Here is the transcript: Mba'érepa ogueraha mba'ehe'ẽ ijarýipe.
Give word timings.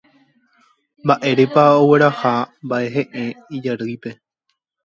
Mba'érepa 1.05 1.63
ogueraha 1.81 2.33
mba'ehe'ẽ 2.63 3.25
ijarýipe. 3.57 4.09